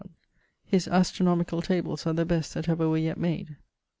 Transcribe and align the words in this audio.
]His 0.65 0.87
astronomical 0.87 1.61
tables 1.61 2.07
are 2.07 2.13
the 2.13 2.25
best 2.25 2.55
that 2.55 2.67
ever 2.67 2.89
were 2.89 2.97
yet 2.97 3.19
made. 3.19 3.57